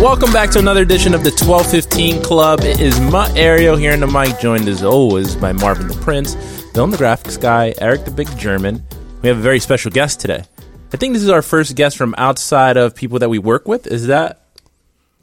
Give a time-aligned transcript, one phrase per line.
[0.00, 2.60] Welcome back to another edition of the 1215 Club.
[2.60, 6.34] It is Mario here in the mic, joined as always by Marvin the Prince,
[6.74, 8.86] Dylan the Graphics Guy, Eric the Big German.
[9.22, 10.44] We have a very special guest today.
[10.92, 13.86] I think this is our first guest from outside of people that we work with.
[13.86, 14.42] Is that?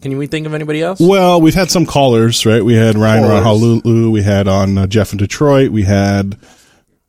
[0.02, 1.00] Can we think of anybody else?
[1.00, 2.66] Well, we've had some callers, right?
[2.66, 3.24] We had Ryan.
[3.24, 4.10] Honolulu.
[4.10, 5.70] We had on uh, Jeff in Detroit.
[5.72, 6.38] We had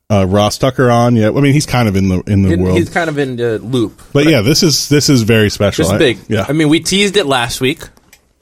[0.09, 1.15] uh, Ross Tucker on.
[1.15, 3.17] Yeah, I mean he's kind of in the in the He- world, He's kind of
[3.17, 4.01] in the loop.
[4.13, 5.83] but yeah, this is this is very special.
[5.83, 6.17] This is I- big.
[6.27, 7.81] yeah, I mean, we teased it last week.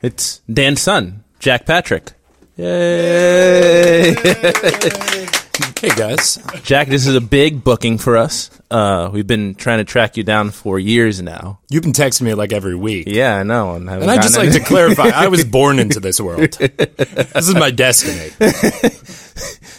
[0.02, 2.12] It's Dan's son, Jack Patrick.
[2.58, 4.16] Yay!
[5.80, 8.50] Hey guys, Jack, this is a big booking for us.
[8.72, 11.60] Uh, we've been trying to track you down for years now.
[11.70, 13.74] you've been texting me like every week, Yeah, I know.
[13.76, 16.54] And, and I just like to clarify: I was born into this world.
[16.54, 18.32] This is my destiny.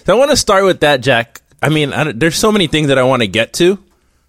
[0.06, 1.40] So I want to start with that, Jack.
[1.64, 3.78] I mean, I there's so many things that I want to get to,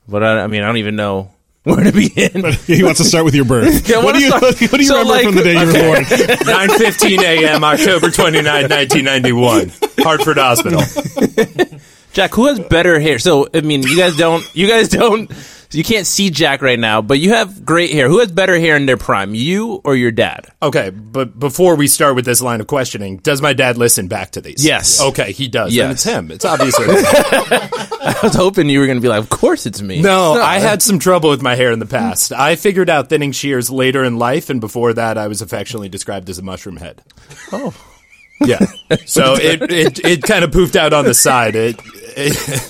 [0.08, 1.32] but I, I mean, I don't even know
[1.64, 2.42] where to begin.
[2.42, 3.88] But he wants to start with your birth.
[3.90, 5.66] Yeah, what do you start- what do you so, remember like- from the day you
[5.66, 6.04] were born?
[6.04, 7.64] 9:15 a.m.
[7.64, 10.82] October 29, 1991, Hartford Hospital.
[12.14, 13.20] Jack, who has better hair?
[13.20, 15.30] So, I mean, you guys don't, you guys don't,
[15.76, 18.08] you can't see Jack right now, but you have great hair.
[18.08, 20.48] Who has better hair in their prime, you or your dad?
[20.62, 24.32] Okay, but before we start with this line of questioning, does my dad listen back
[24.32, 24.66] to these?
[24.66, 25.02] Yes.
[25.02, 25.74] Okay, he does.
[25.76, 25.84] Yes.
[25.84, 26.32] And it's him.
[26.32, 26.96] It's obviously him.
[26.96, 30.02] I was hoping you were going to be like, of course it's me.
[30.02, 32.32] No, I had some trouble with my hair in the past.
[32.32, 36.30] I figured out thinning shears later in life, and before that, I was affectionately described
[36.30, 37.04] as a mushroom head.
[37.52, 37.74] Oh.
[38.42, 38.66] Yeah.
[39.06, 41.56] So it it, it kind of poofed out on the side.
[41.56, 41.80] It,
[42.18, 42.62] it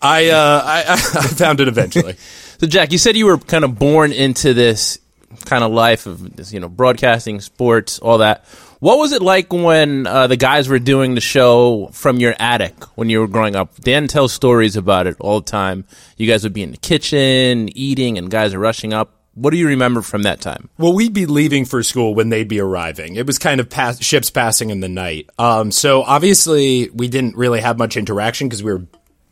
[0.00, 2.14] I, uh, I I found it eventually.
[2.58, 4.98] So, Jack, you said you were kind of born into this
[5.44, 8.44] kind of life of this, you know, broadcasting, sports, all that.
[8.80, 12.74] What was it like when uh, the guys were doing the show from your attic
[12.96, 13.74] when you were growing up?
[13.80, 15.84] Dan tells stories about it all the time.
[16.16, 19.14] You guys would be in the kitchen eating, and guys are rushing up.
[19.34, 20.68] What do you remember from that time?
[20.78, 23.14] Well, we'd be leaving for school when they'd be arriving.
[23.14, 25.30] It was kind of pass- ships passing in the night.
[25.38, 28.86] Um, so obviously we didn't really have much interaction because we were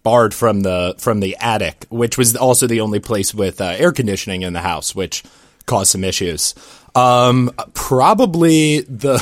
[0.06, 3.90] barred from the from the attic, which was also the only place with uh, air
[3.90, 5.24] conditioning in the house, which
[5.66, 6.54] caused some issues.
[6.94, 9.18] Um, probably the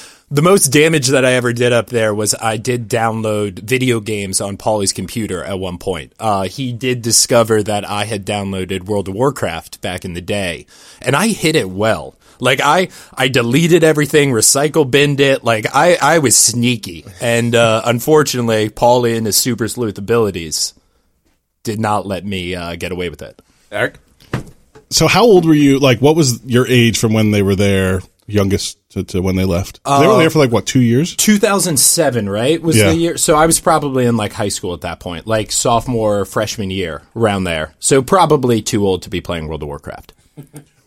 [0.30, 4.40] the most damage that I ever did up there was I did download video games
[4.40, 6.12] on Paulie's computer at one point.
[6.20, 10.66] Uh, he did discover that I had downloaded World of Warcraft back in the day,
[11.02, 12.14] and I hid it well.
[12.40, 15.44] Like I, I deleted everything, recycle binned it.
[15.44, 20.74] Like I, I was sneaky, and uh, unfortunately, Paulie and his super sleuth abilities
[21.62, 23.40] did not let me uh, get away with it.
[23.70, 23.98] Eric?
[24.90, 25.78] So, how old were you?
[25.78, 29.44] Like, what was your age from when they were there, youngest to, to when they
[29.44, 29.78] left?
[29.84, 31.14] they were there for like what two years?
[31.14, 32.60] 2007, right?
[32.60, 32.86] Was Yeah.
[32.90, 33.16] the year.
[33.16, 37.02] So I was probably in like high school at that point, like sophomore, freshman year,
[37.14, 37.74] around there.
[37.78, 40.12] So probably too old to be playing World of Warcraft.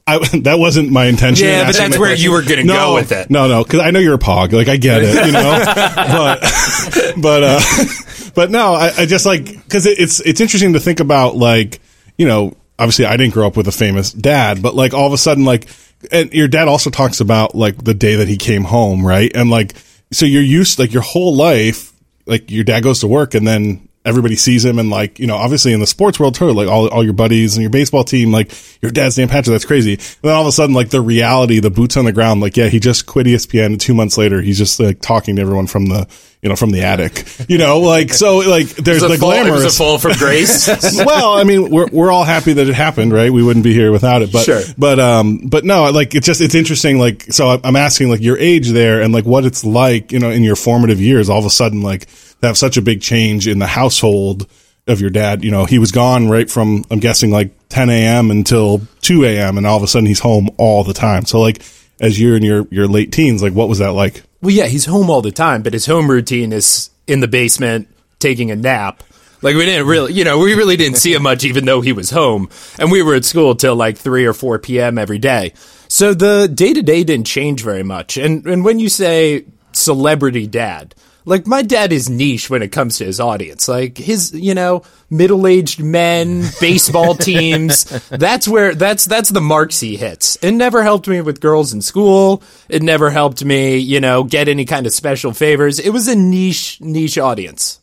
[0.06, 1.48] I, that wasn't my intention.
[1.48, 2.24] Yeah, but that's where question.
[2.24, 3.30] you were gonna no, go with it.
[3.30, 4.52] No, no, because I know you're a pog.
[4.52, 5.64] Like I get it, you know.
[7.16, 10.80] but, but, uh, but no, I, I just like because it, it's it's interesting to
[10.80, 11.80] think about like
[12.18, 12.56] you know.
[12.80, 15.46] Obviously, I didn't grow up with a famous dad, but like all of a sudden,
[15.46, 15.68] like,
[16.12, 19.32] and your dad also talks about like the day that he came home, right?
[19.34, 19.76] And like,
[20.12, 21.94] so you're used like your whole life,
[22.26, 25.36] like your dad goes to work and then everybody sees him and like you know
[25.38, 28.32] obviously in the sports world too like all, all your buddies and your baseball team
[28.32, 31.00] like your dad's Dan Patrick that's crazy and then all of a sudden like the
[31.02, 34.18] reality the boots on the ground like yeah he just quit ESPN and two months
[34.18, 36.08] later he's just like talking to everyone from the
[36.42, 39.48] you know from the attic you know like so like there's the fall- it was
[39.48, 40.68] glamorous a fall from grace.
[41.06, 43.32] well, I mean, we're we're all happy that it happened, right?
[43.32, 44.34] We wouldn't be here without it.
[44.34, 44.62] But Sure.
[44.78, 47.00] but um but no, like it's just it's interesting.
[47.00, 50.30] Like so, I'm- asking like your age there and like what it's like, you know,
[50.32, 51.30] in your formative years.
[51.30, 52.08] All of a sudden, like
[52.44, 54.48] have such a big change in the household
[54.88, 55.44] of your dad.
[55.44, 58.32] You know, he was gone right from I'm guessing like 10 a.m.
[58.32, 59.58] until 2 a.m.
[59.58, 61.26] and all of a sudden he's home all the time.
[61.26, 61.64] So like
[62.00, 64.24] as you're in your your late teens, like what was that like?
[64.44, 67.88] well, yeah, he's home all the time, but his home routine is in the basement
[68.20, 69.02] taking a nap.
[69.42, 71.94] Like we didn't really, you know, we really didn't see him much, even though he
[71.94, 74.98] was home, and we were at school till like three or four p.m.
[74.98, 75.54] every day.
[75.88, 78.18] So the day to day didn't change very much.
[78.18, 80.94] And and when you say celebrity dad,
[81.26, 83.68] Like my dad is niche when it comes to his audience.
[83.68, 87.86] Like his, you know, middle-aged men, baseball teams.
[88.10, 90.36] That's where that's that's the marks he hits.
[90.42, 92.44] It never helped me with girls in school.
[92.68, 95.80] It never helped me, you know, get any kind of special favors.
[95.80, 97.80] It was a niche niche audience.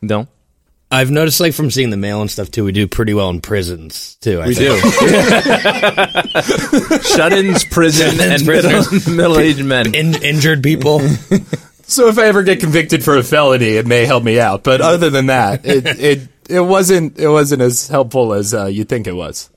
[0.00, 0.28] No.
[0.90, 3.40] I've noticed, like from seeing the mail and stuff too, we do pretty well in
[3.40, 4.40] prisons too.
[4.40, 4.80] I We think.
[4.80, 4.90] do.
[7.02, 9.92] Shut-ins, prison, Shut-ins, and middle, middle-aged men.
[9.94, 11.00] In, injured people.
[11.86, 14.62] So if I ever get convicted for a felony, it may help me out.
[14.64, 18.84] But other than that, it it it wasn't it wasn't as helpful as uh, you
[18.84, 19.50] think it was.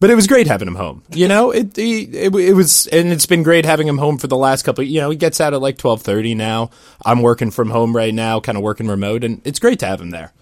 [0.00, 1.02] But it was great having him home.
[1.10, 4.26] You know, it, he, it it was, and it's been great having him home for
[4.26, 4.84] the last couple.
[4.84, 6.70] You know, he gets out at like twelve thirty now.
[7.04, 10.00] I'm working from home right now, kind of working remote, and it's great to have
[10.00, 10.32] him there.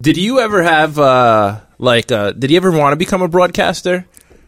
[0.00, 4.06] Did you ever have uh like uh did you ever want to become a broadcaster?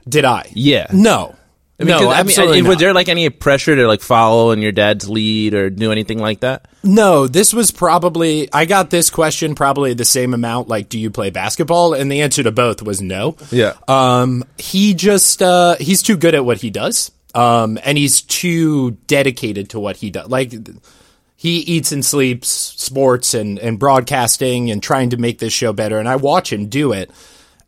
[0.08, 0.50] Did I?
[0.54, 0.88] Yeah.
[0.92, 1.36] No.
[1.80, 4.50] I mean, 'cause, no, I mean, absolutely was there like any pressure to like follow
[4.50, 6.66] in your dad's lead or do anything like that?
[6.82, 11.10] No, this was probably I got this question probably the same amount like do you
[11.10, 13.36] play basketball and the answer to both was no.
[13.52, 13.74] Yeah.
[13.86, 17.12] Um he just uh he's too good at what he does.
[17.34, 20.28] Um and he's too dedicated to what he does.
[20.28, 20.52] Like
[21.36, 25.98] he eats and sleeps sports and and broadcasting and trying to make this show better
[26.00, 27.10] and I watch him do it.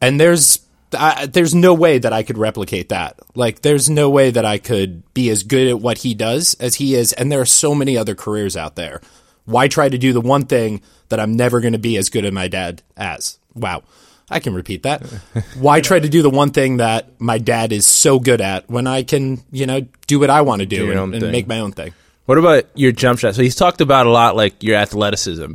[0.00, 0.58] And there's
[0.92, 3.18] I, there's no way that I could replicate that.
[3.34, 6.76] Like, there's no way that I could be as good at what he does as
[6.76, 7.12] he is.
[7.12, 9.00] And there are so many other careers out there.
[9.44, 12.24] Why try to do the one thing that I'm never going to be as good
[12.24, 13.38] as my dad as?
[13.54, 13.82] Wow.
[14.30, 15.02] I can repeat that.
[15.58, 18.86] Why try to do the one thing that my dad is so good at when
[18.86, 21.58] I can, you know, do what I want to do your and, and make my
[21.58, 21.94] own thing?
[22.26, 23.34] What about your jump shot?
[23.34, 25.54] So he's talked about a lot like your athleticism.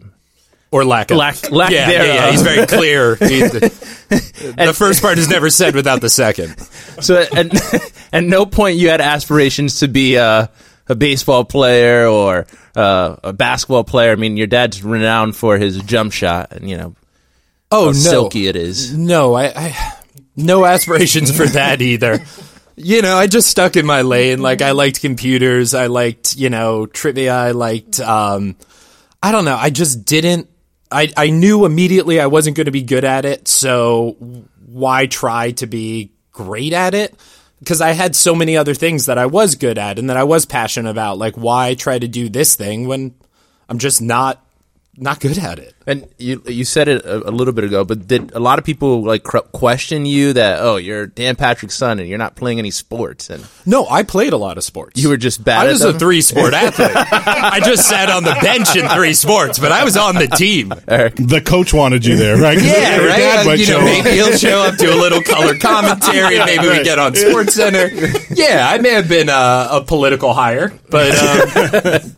[0.76, 1.18] Or lack of.
[1.18, 2.32] Lack- lack yeah, yeah, yeah.
[2.32, 3.16] He's very clear.
[3.20, 6.60] He's- the first part is never said without the second.
[7.02, 10.50] So at, at no point you had aspirations to be a,
[10.88, 12.46] a baseball player or
[12.76, 14.12] uh, a basketball player.
[14.12, 16.96] I mean, your dad's renowned for his jump shot, and you know
[17.72, 17.94] Oh, how no.
[17.94, 18.96] silky it is.
[18.96, 19.94] No, I, I
[20.36, 22.20] no aspirations for that either.
[22.76, 24.42] You know, I just stuck in my lane.
[24.42, 28.58] Like I liked computers, I liked, you know, trivia, I liked um
[29.24, 30.50] I don't know, I just didn't
[30.92, 34.18] I I knew immediately I wasn't going to be good at it, so
[34.66, 37.16] why try to be great at it?
[37.60, 40.24] Because I had so many other things that I was good at and that I
[40.24, 41.18] was passionate about.
[41.18, 43.16] Like why try to do this thing when
[43.70, 44.45] I'm just not
[44.98, 45.74] not good at it?
[45.88, 48.66] And you you said it a, a little bit ago, but did a lot of
[48.66, 52.58] people like cr- question you that oh you're Dan Patrick's son and you're not playing
[52.60, 55.00] any sports and No, I played a lot of sports.
[55.02, 55.66] you were just bad.
[55.68, 56.90] I at was a three sport athlete.
[56.96, 60.70] I just sat on the bench in three sports, but I was on the team.
[60.70, 62.58] The coach wanted you there, right?
[62.58, 63.18] 'Cause Yeah, your right.
[63.20, 66.38] dad Uh, you know, maybe he'll show up to a little color commentary.
[66.38, 67.90] and Maybe we get on Sports Center.
[68.36, 72.12] Yeah, I may have been a, a political hire, but um,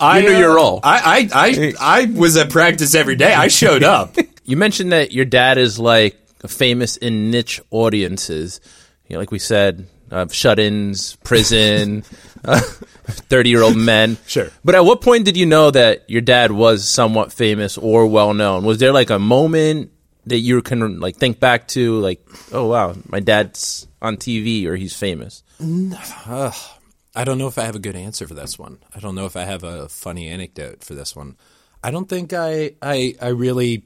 [0.00, 0.80] I knew uh, your role.
[0.82, 3.32] I, I I I was at practice every day.
[3.32, 4.16] I showed up.
[4.44, 6.16] You mentioned that your dad is like
[6.48, 8.60] famous in niche audiences.
[9.06, 12.02] You know, like we said, uh, shut-ins, prison,
[12.42, 14.18] thirty-year-old men.
[14.26, 14.50] Sure.
[14.64, 18.64] But at what point did you know that your dad was somewhat famous or well-known?
[18.64, 19.92] Was there like a moment
[20.26, 22.20] that you can like think back to, like,
[22.50, 25.44] oh wow, my dad's on TV or he's famous?
[27.14, 28.78] I don't know if I have a good answer for this one.
[28.94, 31.36] I don't know if I have a funny anecdote for this one.
[31.82, 33.84] I don't think I I, I really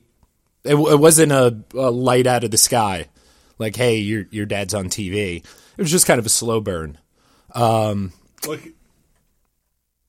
[0.65, 3.09] it, it wasn't a, a light out of the sky
[3.59, 5.37] like hey your your dad's on TV.
[5.77, 6.99] It was just kind of a slow burn.
[7.55, 8.13] Um,
[8.47, 8.73] like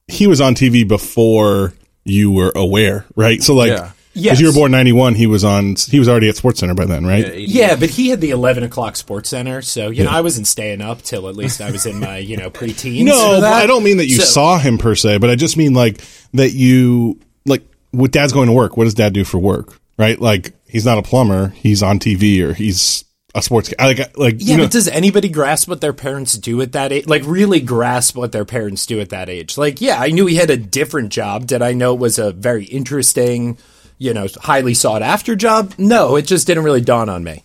[0.08, 1.74] he was on TV before
[2.04, 3.42] you were aware, right?
[3.42, 3.92] So like, Yeah.
[4.16, 4.40] Because Yes.
[4.40, 5.76] you were born ninety one, he was on.
[5.76, 7.38] He was already at Sports Center by then, right?
[7.38, 10.82] Yeah, but he had the eleven o'clock Sports Center, so you know I wasn't staying
[10.82, 13.04] up till at least I was in my you know preteens.
[13.06, 13.54] No, that.
[13.54, 16.02] I don't mean that you So- saw him per se, but I just mean like
[16.34, 17.62] that you like
[17.94, 18.78] with dad's going to work.
[18.78, 19.80] What does dad do for work?
[19.98, 20.20] Right?
[20.20, 21.50] Like he's not a plumber.
[21.50, 23.04] He's on TV or he's
[23.34, 23.86] a sports guy.
[23.86, 26.94] Like like Yeah, you know, but does anybody grasp what their parents do at that
[26.94, 27.06] age?
[27.08, 29.58] Like, really grasp what their parents do at that age?
[29.58, 31.46] Like, yeah, I knew he had a different job.
[31.48, 33.58] Did I know it was a very interesting,
[33.98, 35.74] you know, highly sought after job?
[35.78, 37.44] No, it just didn't really dawn on me.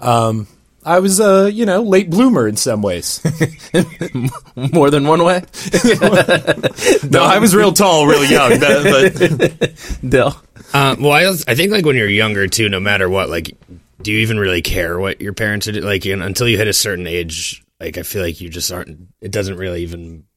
[0.00, 0.46] Um,
[0.84, 3.20] I was a, you know, late bloomer in some ways.
[4.56, 5.42] More than one way,
[7.08, 8.58] no, I was real tall, real young.
[8.58, 10.36] that- but Dill.
[10.74, 13.56] Uh, well, I, I think like when you're younger too, no matter what, like,
[14.02, 15.84] do you even really care what your parents are doing?
[15.84, 18.72] Like, you know, until you hit a certain age, like, I feel like you just
[18.72, 19.08] aren't.
[19.20, 20.31] It doesn't really even bo-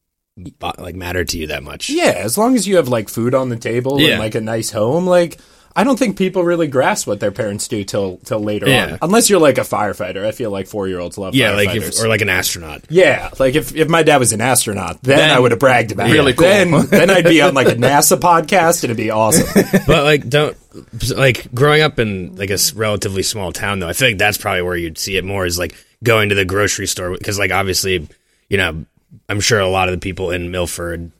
[0.61, 1.89] Uh, like matter to you that much.
[1.89, 4.11] Yeah, as long as you have like food on the table Yeah.
[4.11, 5.37] and like a nice home, like
[5.77, 8.91] I don't think people really grasp what their parents do till till later Yeah.
[8.93, 10.25] on, unless you're like a firefighter.
[10.25, 12.81] I feel like four year olds love Yeah, like if, or like an astronaut.
[12.89, 15.93] yeah, like if, if my dad was an astronaut, then, Then- I would have bragged
[15.93, 16.37] about Really it.
[16.37, 16.47] cool.
[16.47, 19.47] Then then I'd be on like a NASA podcast and it'd be awesome.
[19.87, 20.57] but like don't
[21.15, 24.61] like growing up in like a relatively small town though i feel like that's probably
[24.61, 25.73] where you'd see it more is like
[26.03, 28.05] going to the grocery store because like obviously
[28.49, 28.85] you know
[29.29, 31.11] i'm sure a lot of the people in milford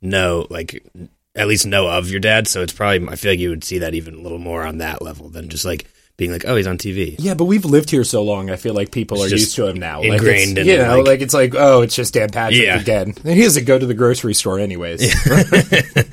[0.00, 0.84] know like
[1.34, 3.78] at least know of your dad so it's probably i feel like you would see
[3.78, 5.86] that even a little more on that level than just like
[6.18, 8.50] being like oh he's on tv Yeah, but we've lived here so long.
[8.50, 10.02] I feel like people It's are used to him now.
[10.02, 12.28] ingrained like in it's, you it, know, like- like, it's like, oh, it's just Dan
[12.28, 12.78] Patrick Yeah.
[12.78, 13.14] again.
[13.24, 15.00] And he doesn't go to the grocery store anyways.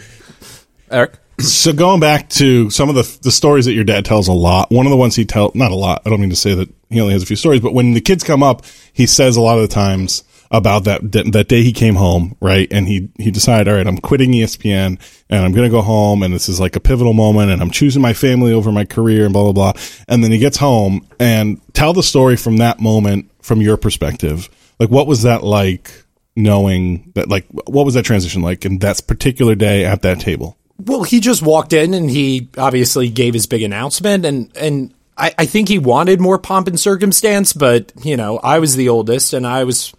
[0.92, 1.14] Eric.
[1.40, 4.72] So going back to some of the the stories that your dad tells a lot.
[4.72, 6.02] One of the ones he tell not a lot.
[6.06, 8.02] I don't mean to say that he only has a few stories, but when the
[8.02, 11.72] kids come up, he says a lot of the times about that that, day he
[11.72, 12.68] came home, right?
[12.72, 16.24] And he he decided, all right, I'm quitting ESPN and I'm going to go home
[16.24, 19.26] and this is like a pivotal moment and I'm choosing my family over my career
[19.26, 19.82] and blah blah blah.
[20.08, 24.50] And then he gets home and tell the story from that moment from your perspective.
[24.80, 25.92] Like what was that like
[26.36, 30.58] knowing that like what was that transition like in that particular day at that table?
[30.80, 35.36] Well, he just walked in and he obviously gave his big announcement and and I,
[35.38, 39.34] I think he wanted more pomp and circumstance, but you know, I was the oldest
[39.34, 39.94] and I was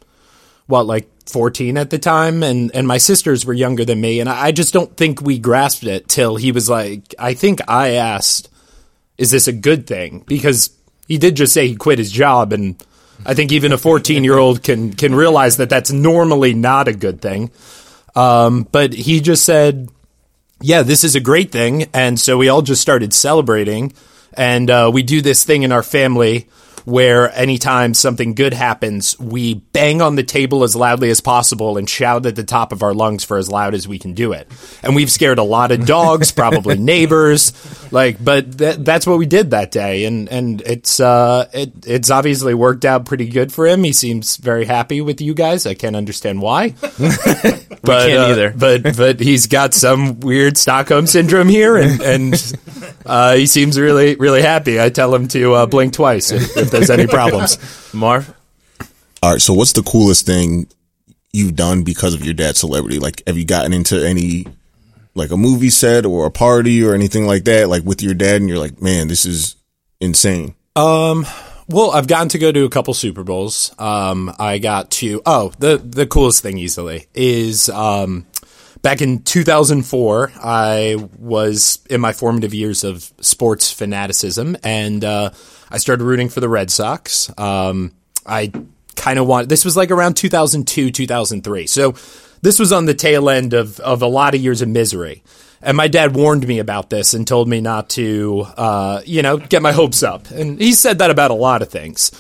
[0.71, 4.29] what, like fourteen at the time and, and my sisters were younger than me and
[4.29, 7.95] I I just don't think we grasped it till he was like I think I
[7.95, 8.49] asked,
[9.19, 10.25] Is this a good thing?
[10.27, 10.71] Because
[11.07, 12.83] he did just say he quit his job and
[13.25, 16.95] I think even a 14 year old can can realize that that's normally not a
[16.95, 17.51] good thing.
[18.15, 19.89] Um, but he just said,
[20.61, 21.89] yeah, this is a great thing.
[21.93, 23.93] And so we all just started celebrating.
[24.35, 26.49] And uh, we do this thing in our family
[26.91, 31.89] where anytime something good happens, we bang on the table as loudly as possible and
[31.89, 34.51] shout at the top of our lungs for as loud as we can do it.
[34.83, 37.53] And we've scared a lot of dogs, probably neighbors,
[37.93, 40.05] like, but that, that's what we did that day.
[40.05, 43.85] And, and it's, uh, it, it's obviously worked out pretty good for him.
[43.85, 45.67] He seems very happy with you guys.
[45.67, 46.71] I can't understand why.
[46.81, 48.51] but, can't uh, either.
[48.51, 52.57] But, but he's got some weird Stockholm syndrome here and, and,
[53.07, 54.81] uh, he seems really, really happy.
[54.81, 57.59] I tell him to, uh, blink twice if, if there's any problems.
[57.95, 58.35] Marv.
[59.23, 59.41] All right.
[59.41, 60.67] So, what's the coolest thing
[61.33, 62.99] you've done because of your dad's celebrity?
[62.99, 64.47] Like, have you gotten into any,
[65.15, 68.41] like a movie set or a party or anything like that, like with your dad,
[68.41, 69.57] and you're like, man, this is
[70.01, 70.55] insane.
[70.77, 71.27] Um,
[71.69, 73.73] well, I've gotten to go to a couple Super Bowls.
[73.79, 78.27] Um, I got to oh the the coolest thing easily is um,
[78.83, 80.33] back in 2004.
[80.43, 85.31] I was in my formative years of sports fanaticism, and uh,
[85.71, 87.31] I started rooting for the Red Sox.
[87.39, 87.93] Um,
[88.27, 88.53] I
[89.01, 91.95] kind of want this was like around 2002 2003 so
[92.43, 95.23] this was on the tail end of, of a lot of years of misery
[95.63, 99.39] and my dad warned me about this and told me not to uh, you know
[99.39, 102.11] get my hopes up and he said that about a lot of things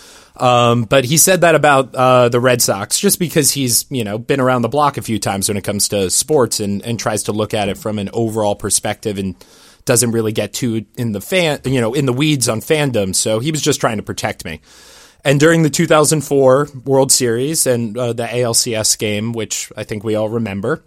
[0.40, 4.18] um, but he said that about uh, the Red Sox just because he's you know
[4.18, 7.25] been around the block a few times when it comes to sports and, and tries
[7.25, 9.37] to look at it from an overall perspective and
[9.85, 13.14] doesn't really get too in the fan you know in the weeds on fandom.
[13.14, 14.61] So he was just trying to protect me.
[15.25, 20.14] And during the 2004 World Series and uh, the ALCS game, which I think we
[20.14, 20.82] all remember,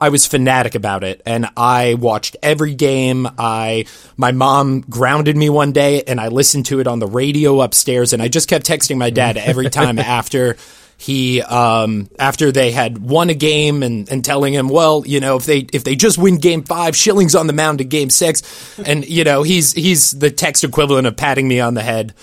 [0.00, 3.26] I was fanatic about it and I watched every game.
[3.36, 3.86] I
[4.16, 8.12] my mom grounded me one day and I listened to it on the radio upstairs
[8.12, 10.56] and I just kept texting my dad every time after
[10.98, 15.36] he um after they had won a game and and telling him, well, you know,
[15.36, 18.78] if they if they just win game 5, Schilling's on the mound in game 6
[18.78, 22.14] and you know, he's he's the text equivalent of patting me on the head.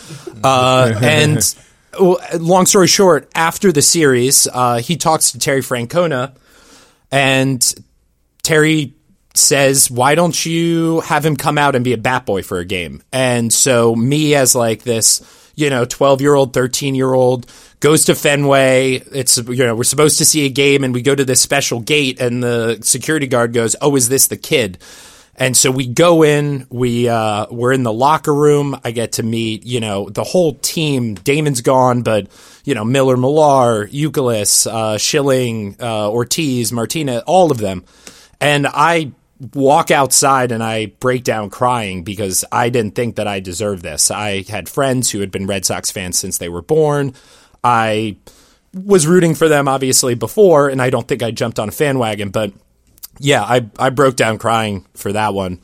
[0.42, 1.56] Uh and
[2.40, 6.34] long story short, after the series, uh, he talks to Terry Francona
[7.16, 7.76] and
[8.44, 8.94] Terry
[9.34, 12.66] says, "Why don't you have him come out and be a bat boy for a
[12.66, 15.22] game?" And so me as like this,
[15.56, 17.46] you know, 12-year-old, 13-year-old
[17.80, 19.02] goes to Fenway.
[19.14, 21.80] It's you know, we're supposed to see a game and we go to this special
[21.80, 24.78] gate and the security guard goes, "Oh, is this the kid?"
[25.38, 28.80] And so we go in, we uh, we're in the locker room.
[28.86, 31.16] I get to meet, you know, the whole team.
[31.16, 32.28] Damon's gone, but
[32.64, 37.84] you know, Miller, Millar, Youkilis, uh, Schilling, uh, Ortiz, Martinez, all of them.
[38.40, 39.12] And I
[39.54, 44.10] walk outside and I break down crying because I didn't think that I deserved this.
[44.10, 47.14] I had friends who had been Red Sox fans since they were born.
[47.64, 48.16] I
[48.74, 52.00] was rooting for them obviously before, and I don't think I jumped on a fan
[52.00, 52.54] wagon, but
[53.20, 55.62] yeah, I I broke down crying for that one.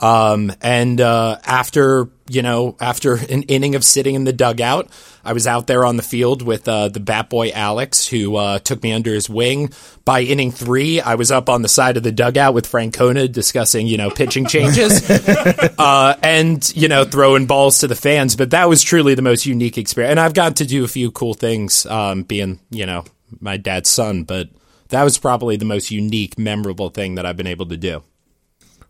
[0.00, 4.88] Um, and uh, after you know, after an inning of sitting in the dugout,
[5.24, 8.58] I was out there on the field with uh, the bat boy Alex, who uh,
[8.58, 9.72] took me under his wing.
[10.04, 13.86] By inning three, I was up on the side of the dugout with Francona discussing
[13.86, 15.08] you know pitching changes,
[15.78, 18.36] uh, and you know throwing balls to the fans.
[18.36, 21.10] But that was truly the most unique experience, and I've got to do a few
[21.10, 23.04] cool things, um, being you know
[23.40, 24.48] my dad's son, but.
[24.88, 28.02] That was probably the most unique, memorable thing that I've been able to do.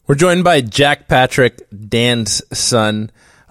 [0.07, 3.11] We're joined by Jack Patrick, Dan's son.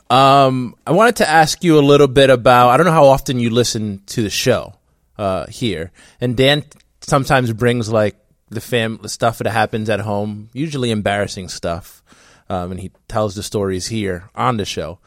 [0.09, 2.69] Um, I wanted to ask you a little bit about.
[2.69, 4.75] I don't know how often you listen to the show
[5.17, 6.63] uh, here, and Dan
[7.01, 8.15] sometimes brings like
[8.49, 12.03] the fam the stuff that happens at home, usually embarrassing stuff,
[12.49, 14.99] um, and he tells the stories here on the show.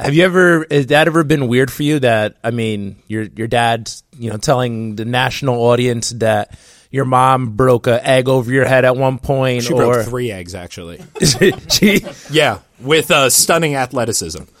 [0.00, 0.66] Have you ever?
[0.70, 1.98] Has that ever been weird for you?
[1.98, 6.58] That I mean, your your dad's you know telling the national audience that
[6.90, 10.30] your mom broke a egg over your head at one point, She or broke three
[10.30, 11.00] eggs, actually.
[11.70, 14.44] she Yeah, with uh, stunning athleticism.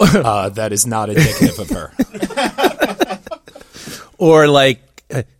[0.00, 1.92] Uh, that is not indicative of her.
[4.18, 4.80] or like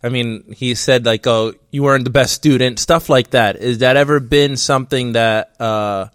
[0.03, 3.55] I mean, he said like, "Oh, you weren't the best student," stuff like that.
[3.55, 6.09] Is that ever been something that uh,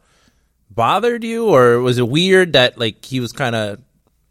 [0.77, 3.81] bothered you, or was it weird that like he was kind of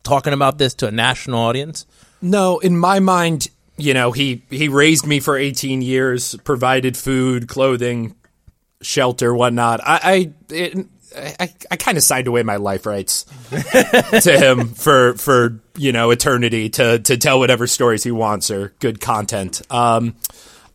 [0.04, 1.86] talking about this to a national audience?
[2.22, 7.50] No, in my mind, you know, he he raised me for 18 years, provided food,
[7.50, 8.16] clothing,
[8.82, 9.82] shelter, whatnot.
[9.84, 10.88] I I it,
[11.18, 16.12] I, I kind of signed away my life rights to him for for you know
[16.12, 19.62] eternity to to tell whatever stories he wants or good content.
[19.70, 20.16] Um,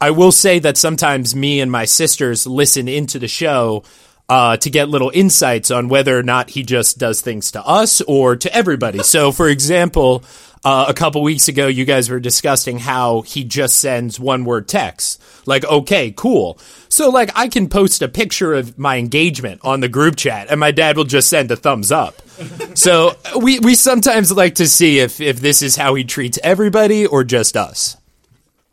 [0.01, 3.85] I will say that sometimes me and my sisters listen into the show
[4.31, 8.01] uh, to get little insights on whether or not he just does things to us
[8.03, 9.03] or to everybody.
[9.03, 10.23] So, for example,
[10.65, 14.69] uh, a couple weeks ago, you guys were discussing how he just sends one word
[14.69, 15.21] text.
[15.47, 16.61] Like, okay, cool.
[16.89, 20.61] So, like, I can post a picture of my engagement on the group chat, and
[20.61, 22.23] my dad will just send a thumbs up.
[22.75, 27.05] so, we, we sometimes like to see if, if this is how he treats everybody
[27.05, 27.97] or just us.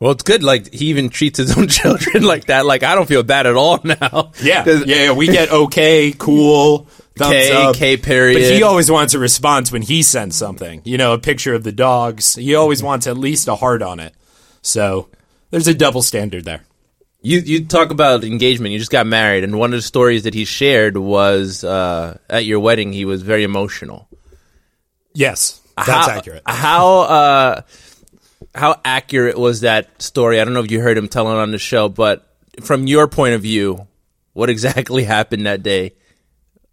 [0.00, 0.44] Well, it's good.
[0.44, 2.66] Like he even treats his own children like that.
[2.66, 4.32] Like I don't feel bad at all now.
[4.40, 5.12] Yeah, yeah, yeah.
[5.12, 7.76] We get okay, cool, thumbs K, up.
[7.76, 8.34] K period.
[8.34, 10.82] But he always wants a response when he sends something.
[10.84, 12.36] You know, a picture of the dogs.
[12.36, 14.14] He always wants at least a heart on it.
[14.62, 15.08] So
[15.50, 16.64] there's a double standard there.
[17.20, 18.72] You you talk about engagement.
[18.72, 22.44] You just got married, and one of the stories that he shared was uh, at
[22.44, 22.92] your wedding.
[22.92, 24.08] He was very emotional.
[25.14, 26.42] Yes, that's how, accurate.
[26.46, 27.62] How uh,
[28.58, 30.40] how accurate was that story?
[30.40, 32.28] I don't know if you heard him tell it on the show, but
[32.62, 33.86] from your point of view,
[34.32, 35.94] what exactly happened that day?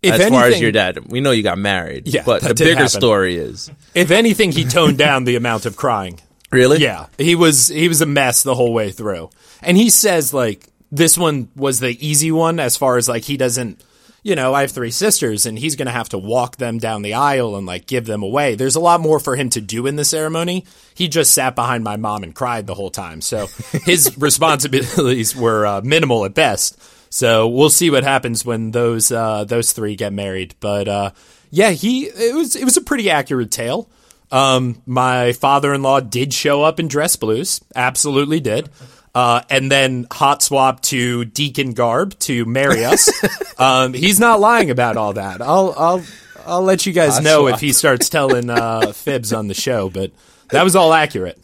[0.01, 2.07] If as far as your dad, we know you got married.
[2.07, 2.89] Yeah, but the bigger happen.
[2.89, 6.19] story is If anything, he toned down the amount of crying.
[6.51, 6.77] really.
[6.77, 9.31] Yeah, he was he was a mess the whole way through.
[9.63, 13.35] And he says like this one was the easy one as far as like he
[13.35, 13.83] doesn't
[14.25, 17.03] you know, I have three sisters and he's going to have to walk them down
[17.03, 18.55] the aisle and like give them away.
[18.55, 20.65] There's a lot more for him to do in the ceremony.
[20.95, 23.21] He just sat behind my mom and cried the whole time.
[23.21, 23.45] So
[23.85, 26.81] his responsibilities were uh, minimal at best.
[27.13, 30.55] So we'll see what happens when those uh, those three get married.
[30.59, 31.11] But uh,
[31.51, 33.87] yeah, he it was it was a pretty accurate tale.
[34.31, 38.71] Um, my father-in-law did show up in dress blues, absolutely did.
[39.15, 43.09] Uh, and then hot swap to deacon garb to marry us.
[43.57, 45.41] um, he's not lying about all that.
[45.41, 46.03] I'll I'll
[46.45, 50.11] I'll let you guys know if he starts telling uh, fibs on the show, but
[50.49, 51.39] that was all accurate.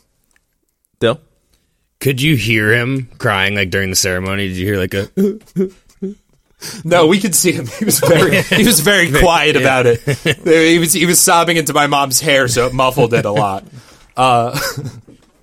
[0.98, 1.22] Still,
[2.02, 4.50] Could you hear him crying like during the ceremony?
[4.50, 5.10] Did you hear like a?
[6.84, 7.66] No, we could see him.
[7.66, 10.00] He was very he was very quiet about it.
[10.44, 13.64] He was he was sobbing into my mom's hair, so it muffled it a lot.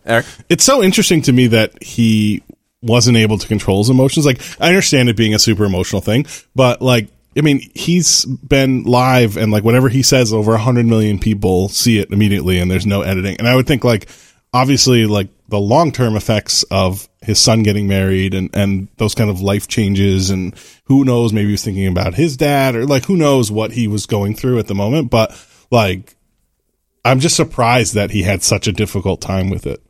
[0.08, 0.26] Eric.
[0.48, 2.42] it's so interesting to me that he
[2.82, 4.24] wasn't able to control his emotions.
[4.24, 8.84] Like, I understand it being a super emotional thing, but like, I mean, he's been
[8.84, 12.70] live and like whatever he says, over a hundred million people see it immediately and
[12.70, 13.36] there's no editing.
[13.38, 14.08] And I would think like,
[14.52, 19.30] obviously, like the long term effects of his son getting married and, and those kind
[19.30, 23.04] of life changes and who knows, maybe he was thinking about his dad or like
[23.04, 25.10] who knows what he was going through at the moment.
[25.10, 25.38] But
[25.70, 26.16] like,
[27.04, 29.82] I'm just surprised that he had such a difficult time with it.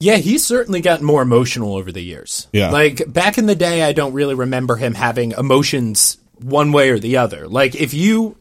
[0.00, 2.46] Yeah, he's certainly gotten more emotional over the years.
[2.52, 2.70] Yeah.
[2.70, 7.00] Like back in the day, I don't really remember him having emotions one way or
[7.00, 7.48] the other.
[7.48, 8.36] Like if you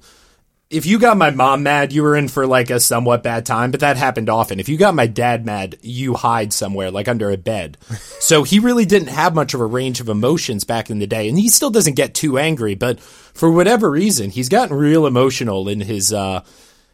[0.70, 3.72] if you got my mom mad, you were in for like a somewhat bad time,
[3.72, 4.60] but that happened often.
[4.60, 7.78] If you got my dad mad, you hide somewhere, like under a bed.
[8.20, 11.30] so he really didn't have much of a range of emotions back in the day,
[11.30, 15.70] and he still doesn't get too angry, but for whatever reason, he's gotten real emotional
[15.70, 16.44] in his uh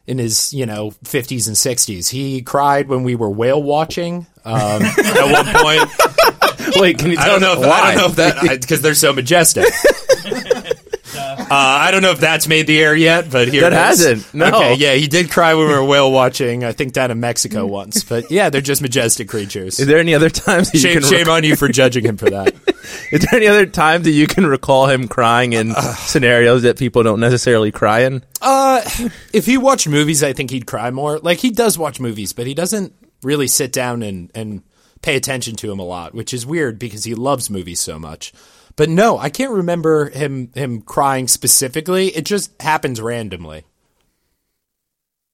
[0.06, 2.10] in his, you know, 50s and 60s.
[2.10, 6.76] He cried when we were whale watching um, at one point.
[6.82, 7.80] Wait, can you tell I don't know if why?
[7.82, 9.66] I don't know if that because they're so majestic.
[11.56, 14.06] I don't know if that's made the air yet, but here That it is.
[14.06, 14.48] hasn't, no.
[14.48, 16.64] Okay, yeah, he did cry when we were whale watching.
[16.64, 19.80] I think down in Mexico once, but yeah, they're just majestic creatures.
[19.80, 22.56] Is there any other times Shame, can shame on you for judging him for that.
[23.14, 27.04] Is there any other time that you can recall him crying in scenarios that people
[27.04, 28.24] don't necessarily cry in?
[28.42, 28.82] Uh,
[29.32, 31.20] if he watched movies, I think he'd cry more.
[31.20, 34.64] Like he does watch movies, but he doesn't really sit down and and
[35.04, 38.34] pay attention to him a lot, which is weird because he loves movies so much.
[38.76, 42.08] But no, I can't remember him him crying specifically.
[42.08, 43.66] It just happens randomly.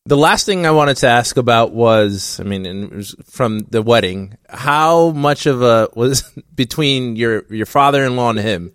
[0.06, 4.38] The last thing I wanted to ask about was, I mean, was from the wedding,
[4.48, 6.24] how much of a was
[6.56, 8.72] between your your father-in-law and him?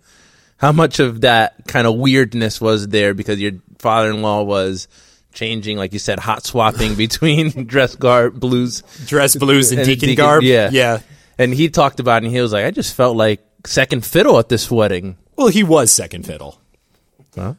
[0.57, 4.87] How much of that kind of weirdness was there because your father-in-law was
[5.33, 10.09] changing, like you said, hot swapping between dress garb, blues, Dress blues and, And deacon,
[10.09, 10.43] deacon- garb.
[10.43, 10.69] yeah.
[10.71, 10.99] yeah.
[11.37, 14.39] and he talked about it and he was like, I just felt like second fiddle
[14.39, 15.17] at this wedding.
[15.35, 16.61] Well, he was second fiddle.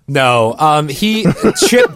[0.09, 1.27] No, um, he
[1.69, 1.91] Chip.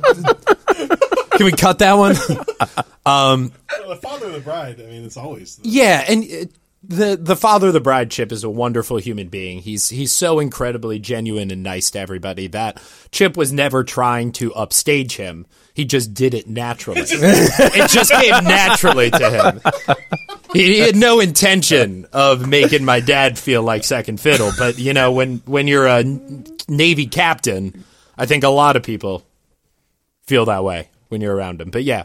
[1.41, 2.13] Can we cut that one?
[3.07, 4.79] the father of the bride.
[4.79, 5.59] I mean, it's always.
[5.63, 6.45] Yeah, and uh,
[6.83, 9.61] the the father of the bride Chip is a wonderful human being.
[9.61, 12.79] He's he's so incredibly genuine and nice to everybody that
[13.11, 15.47] Chip was never trying to upstage him.
[15.73, 17.01] He just did it naturally.
[17.07, 19.97] it just came naturally to him.
[20.53, 24.93] He, he had no intention of making my dad feel like second fiddle, but you
[24.93, 26.05] know when when you're a
[26.69, 27.83] Navy captain,
[28.19, 29.25] I think a lot of people
[30.27, 31.71] feel that way when you're around him.
[31.71, 32.05] But yeah,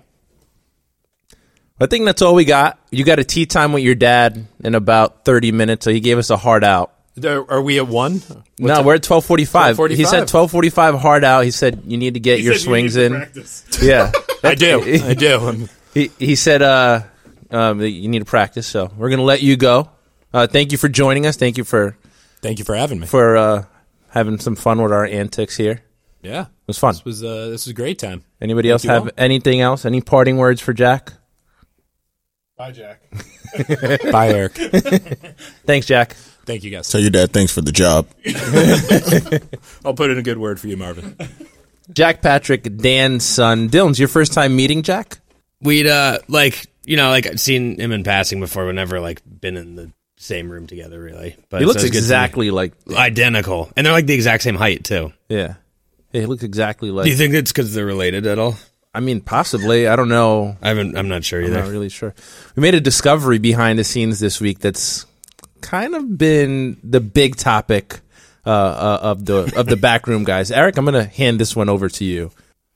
[1.79, 2.79] I think that's all we got.
[2.91, 6.17] You got a tea time with your dad in about 30 minutes, so he gave
[6.17, 6.91] us a hard out.
[7.23, 8.21] Are are we at one?
[8.59, 9.77] no, we're at 1245.
[9.77, 9.89] 12:45.
[9.95, 11.45] He said 1245 hard out.
[11.45, 13.13] He said you need to get your swings in.
[13.81, 14.11] Yeah.
[14.43, 14.81] I do.
[15.03, 15.37] I do.
[15.39, 17.03] I'm- He, he said uh,
[17.51, 19.89] um, you need to practice, so we're going to let you go.
[20.33, 21.37] Uh, thank you for joining us.
[21.37, 21.95] Thank you for,
[22.41, 23.07] Thank you for having me.
[23.07, 23.63] for uh,
[24.09, 25.83] having some fun with our antics here.
[26.25, 26.93] Yeah, it was fun.
[26.93, 28.23] this was uh, this was a great time.
[28.41, 29.09] Anybody else have all.
[29.17, 29.85] anything else?
[29.85, 31.13] Any parting words for Jack?
[32.57, 33.01] Bye, Jack.
[34.11, 34.53] Bye, Eric.
[35.65, 36.15] Thanks, Jack.
[36.45, 36.89] Thank you guys.
[36.89, 38.07] Tell your dad thanks for the job.
[39.83, 41.17] I'll put in a good word for you, Marvin.
[41.91, 43.69] Jack Patrick, Dan's son.
[43.69, 45.19] Dylan's your first time meeting Jack?
[45.61, 48.65] We'd uh like you know like I've seen him in passing before.
[48.65, 51.35] We've never like been in the same room together really.
[51.49, 54.43] But He looks so it's good to exactly like identical, and they're like the exact
[54.43, 55.13] same height too.
[55.29, 55.55] yeah.
[56.15, 57.03] Yeah, he looks exactly like.
[57.03, 58.55] Do you think it's because they're related at all?
[58.93, 59.85] I mean, possibly.
[59.89, 60.55] I don't know.
[60.61, 60.97] I haven't.
[60.97, 61.59] I'm not sure I'm either.
[61.59, 62.15] not really sure.
[62.55, 65.05] We made a discovery behind the scenes this week that's
[65.59, 67.99] kind of been the big topic
[68.45, 70.51] uh, uh, of the of the backroom guys.
[70.51, 72.31] Eric, I'm going to hand this one over to you.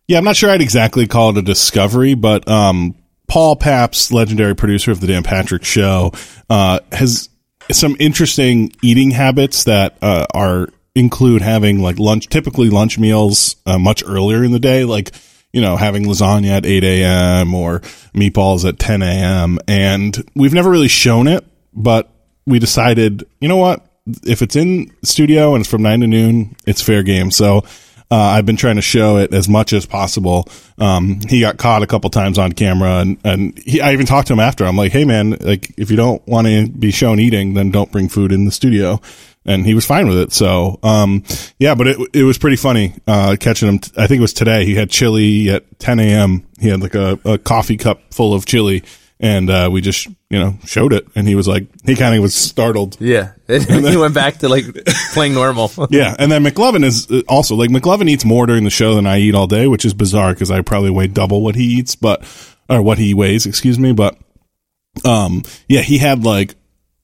[0.09, 2.95] Yeah, I'm not sure I'd exactly call it a discovery, but um,
[3.29, 6.11] Paul Pabst, legendary producer of the Dan Patrick Show,
[6.49, 7.29] uh, has
[7.71, 13.77] some interesting eating habits that uh, are include having like lunch, typically lunch meals uh,
[13.77, 15.11] much earlier in the day, like
[15.53, 17.53] you know having lasagna at 8 a.m.
[17.53, 17.79] or
[18.13, 19.59] meatballs at 10 a.m.
[19.67, 22.09] And we've never really shown it, but
[22.45, 23.85] we decided, you know what,
[24.25, 27.31] if it's in studio and it's from nine to noon, it's fair game.
[27.31, 27.63] So.
[28.11, 30.47] Uh, I've been trying to show it as much as possible.
[30.79, 34.29] Um, he got caught a couple times on camera, and and he, I even talked
[34.29, 34.65] to him after.
[34.65, 37.91] I'm like, hey man, like if you don't want to be shown eating, then don't
[37.91, 38.99] bring food in the studio.
[39.49, 40.31] And he was fine with it.
[40.31, 41.23] So, um,
[41.57, 43.79] yeah, but it it was pretty funny uh, catching him.
[43.79, 44.63] T- I think it was today.
[44.63, 46.45] He had chili at 10 a.m.
[46.59, 48.83] He had like a, a coffee cup full of chili,
[49.19, 52.21] and uh, we just you know showed it, and he was like, he kind of
[52.21, 52.97] was startled.
[52.99, 54.65] Yeah, and he went back to like
[55.13, 55.71] playing normal.
[55.89, 59.07] Yeah, and then McLovin is uh, also like McLovin eats more during the show than
[59.07, 61.95] I eat all day, which is bizarre because I probably weigh double what he eats,
[61.95, 62.23] but
[62.69, 63.93] or what he weighs, excuse me.
[63.93, 64.15] But
[65.03, 66.53] um, yeah, he had like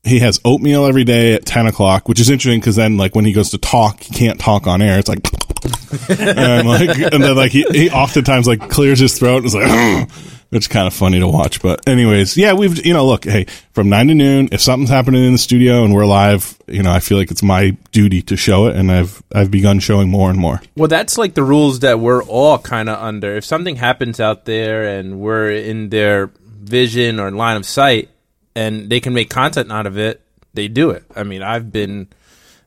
[0.05, 3.25] he has oatmeal every day at ten o'clock, which is interesting because then like when
[3.25, 4.99] he goes to talk, he can't talk on air.
[4.99, 5.25] It's like.
[6.19, 10.09] and like, and then like he, he oftentimes like clears his throat and is like,
[10.51, 11.61] is kind of funny to watch.
[11.61, 15.23] But anyways, yeah, we've you know, look, hey, from nine to noon, if something's happening
[15.23, 18.37] in the studio and we're live, you know, I feel like it's my duty to
[18.37, 20.61] show it, and I've I've begun showing more and more.
[20.75, 23.35] Well, that's like the rules that we're all kind of under.
[23.35, 28.09] If something happens out there and we're in their vision or line of sight,
[28.55, 30.21] and they can make content out of it,
[30.53, 31.03] they do it.
[31.15, 32.07] I mean, I've been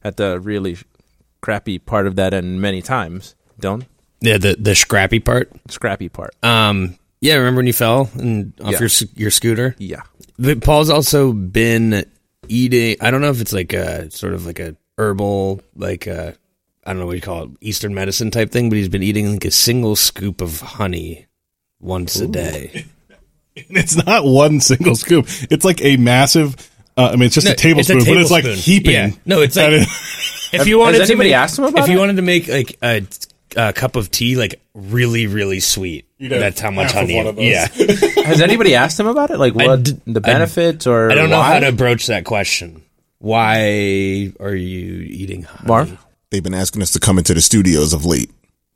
[0.04, 0.76] at the really
[1.40, 3.34] crappy part of that end many times.
[3.58, 3.84] Don't
[4.20, 5.50] Yeah, the the scrappy part.
[5.68, 6.34] scrappy part.
[6.42, 8.78] Um, yeah, remember when you fell and off Yeah.
[8.80, 9.74] your your scooter?
[9.78, 10.02] Yeah.
[10.38, 12.04] But Paul's also been
[12.48, 12.96] eating.
[13.00, 16.34] I don't know if it's like a sort of like a herbal, like a
[16.86, 18.68] I don't know what you call it, Eastern medicine type thing.
[18.68, 21.26] But he's been eating like a single scoop of honey
[21.80, 22.84] once a day.
[23.70, 26.56] It's not one single scoop; it's like a massive.
[26.96, 28.72] Uh, I mean, it's just No, a tablespoon, but it's like tablespoon.
[28.74, 28.92] heaping.
[28.92, 29.10] Yeah.
[29.24, 29.82] No, it's like it-
[30.52, 32.00] if you wanted Has to anybody make, asked him about if you it?
[32.00, 33.06] wanted to make like a
[33.56, 36.06] uh, cup of tea like really, really sweet.
[36.20, 37.16] have That's how much half of honey.
[37.16, 37.44] one of those.
[37.44, 37.66] Yeah,
[38.24, 39.38] Has anybody asked him about it?
[39.38, 41.54] Like what d- the I- benefits or I don't know why?
[41.54, 42.82] how to broach that question.
[43.20, 45.68] Why are you eating honey?
[45.68, 45.98] Marv?
[46.30, 48.30] They've been asking us to come into the studios of late.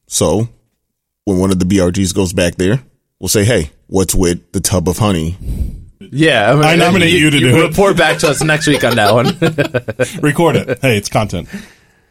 [0.07, 0.49] So
[1.25, 2.83] when one of the BRGs goes back there,
[3.23, 5.39] we'll say, "Hey, what's with the tub of honey?"
[6.01, 7.69] Yeah, I nominate you to do it.
[7.69, 10.21] Report back to us next week on that one.
[10.21, 10.81] Record it.
[10.83, 11.49] Hey, it's content.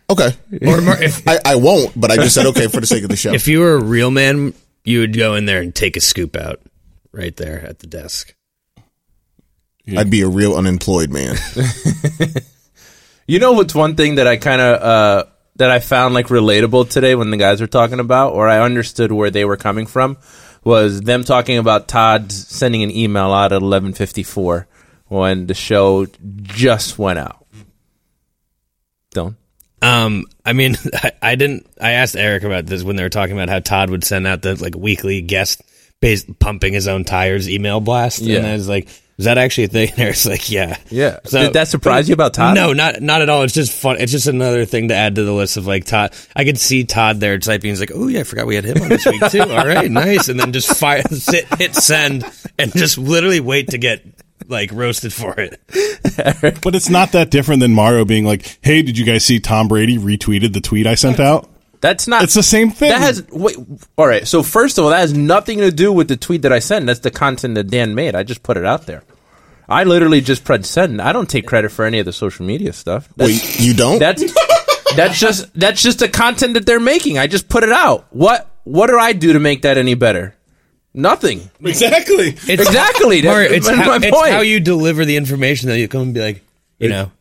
[0.10, 0.32] Okay,
[0.66, 3.16] Or if I, I won't, but I just said okay for the sake of the
[3.16, 3.32] show.
[3.34, 6.36] if you were a real man, you would go in there and take a scoop
[6.36, 6.60] out
[7.12, 8.34] right there at the desk.
[9.96, 11.36] I'd be a real unemployed man.
[13.28, 16.90] You know what's one thing that I kind of uh, that I found like relatable
[16.90, 20.18] today when the guys were talking about, or I understood where they were coming from,
[20.64, 24.68] was them talking about Todd sending an email out at eleven fifty four
[25.08, 26.08] when the show
[26.44, 27.46] just went out.
[29.12, 29.36] Don't.
[29.82, 31.68] Um, I mean, I, I didn't.
[31.80, 34.42] I asked Eric about this when they were talking about how Todd would send out
[34.42, 35.62] the like weekly guest
[36.02, 38.40] based pumping his own tires email blast, Yeah.
[38.40, 38.88] and I was like,
[39.18, 41.20] "Is that actually a thing?" And Eric's like, "Yeah, Yeah.
[41.26, 42.56] So- Did that surprise you about Todd?
[42.56, 43.44] No, not not at all.
[43.44, 43.98] It's just fun.
[44.00, 46.14] It's just another thing to add to the list of like Todd.
[46.36, 47.70] I could see Todd there typing.
[47.70, 49.42] He's like, "Oh yeah, I forgot we had him on this week too.
[49.42, 52.26] All right, nice." And then just fire, sit, hit send,
[52.60, 54.04] and just literally wait to get
[54.48, 55.62] like roasted for it.
[56.62, 59.68] But it's not that different than Mario being like, "Hey, did you guys see Tom
[59.68, 61.48] Brady retweeted the tweet I sent out?"
[61.82, 62.24] That's not.
[62.24, 62.90] It's the same thing.
[62.90, 63.58] That has wait.
[63.98, 64.28] All right.
[64.28, 66.86] So first of all, that has nothing to do with the tweet that I sent.
[66.86, 68.16] That's the content that Dan made.
[68.16, 69.04] I just put it out there.
[69.68, 71.02] I literally just pressed send.
[71.02, 73.10] I don't take credit for any of the social media stuff.
[73.16, 74.00] That's, Wait, you don't?
[74.00, 74.22] that's
[74.96, 77.18] that's just that's just the content that they're making.
[77.18, 78.06] I just put it out.
[78.12, 80.36] What what do I do to make that any better?
[80.94, 81.50] Nothing.
[81.64, 82.30] exactly.
[82.30, 83.22] It's, Exactly.
[83.22, 86.14] That's- it's, that's how, my it's how you deliver the information that you come and
[86.14, 86.44] be like,
[86.80, 87.12] you know,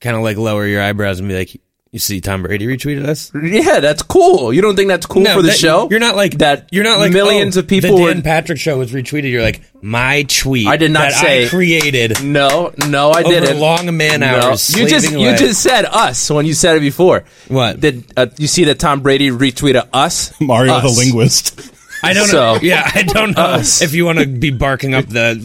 [0.00, 1.60] kind of like lower your eyebrows and be like,
[1.92, 4.52] "You see, Tom Brady retweeted us." Yeah, that's cool.
[4.52, 5.88] You don't think that's cool for the that- show?
[5.90, 6.68] You're not like that.
[6.72, 7.96] You're not like millions oh, of people.
[7.96, 9.30] The were, Dan Patrick show was retweeted.
[9.30, 10.66] You're like my tweet.
[10.66, 12.22] I did not that say- I created.
[12.22, 13.60] no, no, I Over didn't.
[13.60, 14.26] long man No.
[14.26, 17.24] hours, You just slaving you just said us when you said it before.
[17.48, 17.80] What?
[17.80, 20.32] did uh, you see that Tom Brady retweeted us?
[20.40, 20.82] Mario Us.
[20.96, 21.72] the linguist.
[22.02, 22.60] I don't So- know.
[22.62, 23.80] Yeah, I don't know Us.
[23.80, 25.40] if you want to be barking up the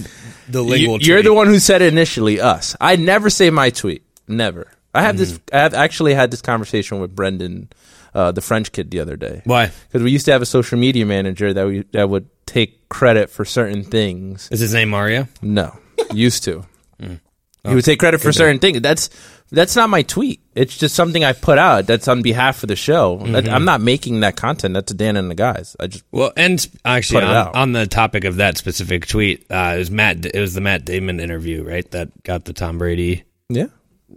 [0.50, 1.02] the You, lingual.
[1.02, 2.42] you're the one who said it initially.
[2.42, 2.76] Us.
[2.82, 4.04] I never say my tweet.
[4.28, 4.68] Never.
[4.94, 5.34] I have this.
[5.34, 5.56] Mm-hmm.
[5.56, 7.70] I have actually had this conversation with Brendan,
[8.14, 9.42] uh, the French kid, the other day.
[9.46, 9.72] Why?
[9.88, 13.30] Because we used to have a social media manager that we that would take credit
[13.30, 14.50] for certain things.
[14.52, 15.28] Is his name Mario?
[15.42, 15.78] No,
[16.14, 16.66] used to.
[17.64, 17.70] Mm.
[17.70, 18.82] He would take credit for certain things.
[18.82, 19.12] That's
[19.52, 20.42] that's not my tweet.
[20.56, 21.86] It's just something I put out.
[21.86, 23.20] That's on behalf of the show.
[23.20, 23.54] Mm-hmm.
[23.54, 24.74] I'm not making that content.
[24.74, 25.76] That's Dan and the guys.
[25.80, 29.78] I just Well, and actually, on, on the topic of that specific tweet, uh, it
[29.78, 30.26] was Matt.
[30.26, 31.90] It was the Matt Damon interview, right?
[31.92, 33.68] That got the Tom Brady yeah.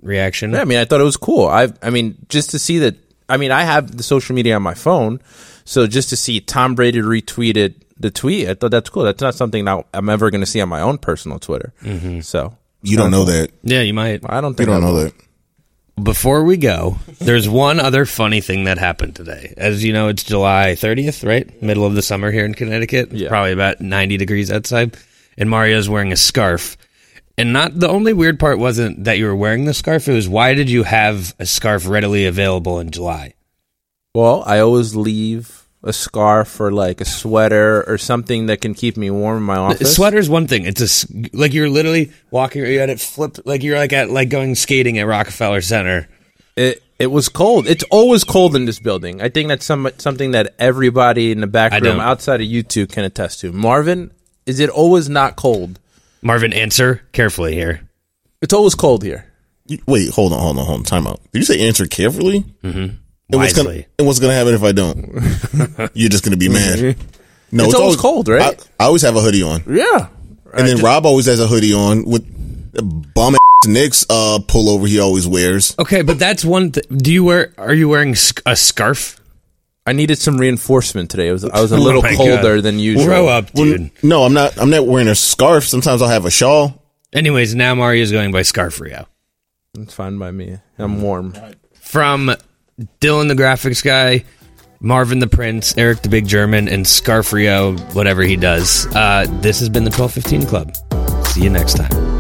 [0.03, 0.53] Reaction.
[0.53, 1.47] Yeah, I mean, I thought it was cool.
[1.47, 2.97] I, I mean, just to see that.
[3.29, 5.21] I mean, I have the social media on my phone,
[5.65, 9.05] so just to see Tom Brady retweeted the tweet, I thought that's cool.
[9.05, 11.73] That's not something that I'm ever going to see on my own personal Twitter.
[11.83, 12.21] Mm-hmm.
[12.21, 13.51] So you don't know that.
[13.63, 14.21] yeah, you might.
[14.29, 15.05] I don't think You don't I know will.
[15.05, 15.15] that.
[16.03, 19.55] Before we go, there's one other funny thing that happened today.
[19.57, 21.63] As you know, it's July 30th, right?
[21.63, 23.13] Middle of the summer here in Connecticut.
[23.13, 23.29] Yeah.
[23.29, 24.97] Probably about 90 degrees outside.
[25.39, 26.77] And Mario's wearing a scarf.
[27.37, 30.29] And not the only weird part wasn't that you were wearing the scarf, it was
[30.29, 33.35] why did you have a scarf readily available in July?
[34.15, 38.97] Well, I always leave a scarf or like a sweater or something that can keep
[38.97, 39.95] me warm in my A office.
[39.97, 40.65] sweater's one thing.
[40.65, 42.65] It's a like you're literally walking.
[42.65, 46.09] You had it flipped like you're like at like going skating at Rockefeller Center.
[46.57, 47.67] It it was cold.
[47.67, 49.21] It's always cold in this building.
[49.21, 52.87] I think that's some something that everybody in the back room outside of you two
[52.87, 53.53] can attest to.
[53.53, 54.13] Marvin,
[54.47, 55.81] is it always not cold?
[56.25, 57.89] Marvin, answer carefully here.
[58.43, 59.27] It's always cold here.
[59.67, 60.85] You- Wait, hold on, hold on, hold on.
[60.85, 61.21] Time out.
[61.33, 62.41] Did you say answer carefully?
[62.63, 62.79] Mm-hmm.
[62.79, 63.87] And what's gonna, Wisely.
[63.99, 65.91] and what's gonna happen if I don't?
[65.95, 66.97] You're just gonna be mad.
[67.53, 68.43] No, It's always cold, right?
[68.81, 70.09] I, I always have a hoodie on, Yeah.
[70.53, 74.87] and then Rob always has a hoodie on with the bum ass Knicks uh, pullover
[74.89, 75.75] he always wears.
[75.79, 76.73] Okay, but that's one.
[76.73, 77.55] Th- do you wear?
[77.57, 79.19] Are you wearing sc- a scarf?
[79.87, 81.29] I needed some reinforcement today.
[81.29, 82.65] It was I was a little Oh colder God.
[82.65, 83.05] than usual.
[83.07, 83.91] Grow up, dude.
[84.03, 84.57] No, I'm not.
[84.59, 85.65] I'm not wearing a scarf.
[85.65, 86.83] Sometimes I'll have a shawl.
[87.13, 89.07] Anyways, now Mario's going by Scarf Rio.
[89.79, 90.57] It's fine by me.
[90.79, 91.35] I'm warm.
[91.75, 92.35] From
[93.01, 94.25] Dylan the graphics guy,
[94.81, 98.87] Marvin the Prince, Eric the Big German, and Scarf Rio, whatever he does.
[98.95, 101.27] Uh, this has been the 1215 Club.
[101.27, 102.14] See you next time.